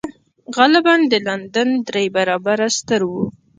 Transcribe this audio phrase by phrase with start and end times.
[0.55, 3.11] غالباً د لندن درې برابره ستر و